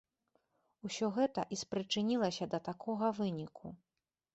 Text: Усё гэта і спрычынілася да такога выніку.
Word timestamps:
Усё 0.89 1.11
гэта 1.19 1.45
і 1.57 1.61
спрычынілася 1.65 2.51
да 2.55 2.65
такога 2.73 3.17
выніку. 3.23 3.79